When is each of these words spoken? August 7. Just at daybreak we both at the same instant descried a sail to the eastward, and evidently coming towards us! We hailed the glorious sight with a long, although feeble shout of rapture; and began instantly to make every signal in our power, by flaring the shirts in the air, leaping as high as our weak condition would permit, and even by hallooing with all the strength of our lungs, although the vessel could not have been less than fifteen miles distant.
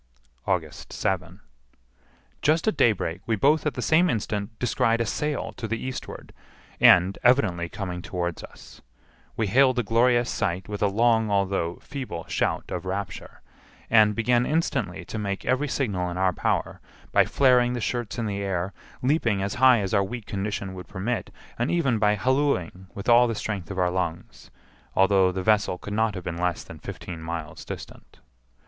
August 0.47 0.91
7. 0.91 1.41
Just 2.41 2.67
at 2.67 2.75
daybreak 2.75 3.21
we 3.27 3.35
both 3.35 3.67
at 3.67 3.75
the 3.75 3.83
same 3.83 4.09
instant 4.09 4.49
descried 4.57 4.99
a 4.99 5.05
sail 5.05 5.53
to 5.57 5.67
the 5.67 5.77
eastward, 5.77 6.33
and 6.79 7.19
evidently 7.23 7.69
coming 7.69 8.01
towards 8.01 8.43
us! 8.43 8.81
We 9.37 9.45
hailed 9.45 9.75
the 9.75 9.83
glorious 9.83 10.27
sight 10.27 10.67
with 10.67 10.81
a 10.81 10.87
long, 10.87 11.29
although 11.29 11.75
feeble 11.83 12.25
shout 12.27 12.63
of 12.71 12.83
rapture; 12.87 13.43
and 13.91 14.15
began 14.15 14.43
instantly 14.43 15.05
to 15.05 15.19
make 15.19 15.45
every 15.45 15.67
signal 15.67 16.09
in 16.09 16.17
our 16.17 16.33
power, 16.33 16.81
by 17.11 17.23
flaring 17.25 17.73
the 17.73 17.79
shirts 17.79 18.17
in 18.17 18.25
the 18.25 18.41
air, 18.41 18.73
leaping 19.03 19.43
as 19.43 19.53
high 19.61 19.81
as 19.81 19.93
our 19.93 20.03
weak 20.03 20.25
condition 20.25 20.73
would 20.73 20.87
permit, 20.87 21.29
and 21.59 21.69
even 21.69 21.99
by 21.99 22.15
hallooing 22.15 22.87
with 22.95 23.07
all 23.07 23.27
the 23.27 23.35
strength 23.35 23.69
of 23.69 23.77
our 23.77 23.91
lungs, 23.91 24.49
although 24.95 25.31
the 25.31 25.43
vessel 25.43 25.77
could 25.77 25.93
not 25.93 26.15
have 26.15 26.23
been 26.23 26.37
less 26.37 26.63
than 26.63 26.79
fifteen 26.79 27.21
miles 27.21 27.63
distant. 27.63 28.17